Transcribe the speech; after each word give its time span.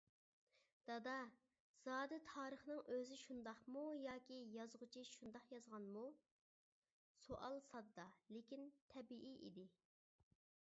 دادا، 0.91 1.11
زادى 1.87 2.17
تارىخنىڭ 2.29 2.79
ئۆزى 2.95 3.17
شۇنداقمۇ 3.23 3.83
ياكى 4.05 4.39
يازغۇچى 4.55 5.05
شۇنداق 5.11 5.53
يازغانمۇ؟ 5.57 6.07
سوئال 7.27 7.63
ساددا، 7.69 8.11
لېكىن 8.37 8.69
تەبىئىي 8.97 9.39
ئىدى. 9.51 9.71